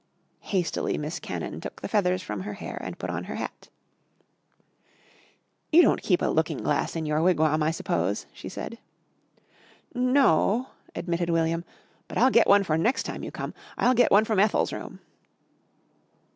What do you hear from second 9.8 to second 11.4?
"N no," admitted